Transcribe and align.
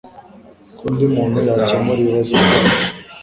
ko 0.77 0.81
undi 0.87 1.05
muntu 1.15 1.37
yakemura 1.47 1.99
ibibazo 2.01 2.31
byacu 2.39 2.83